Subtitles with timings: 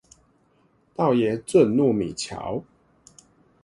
[0.95, 2.63] 道爺圳糯米橋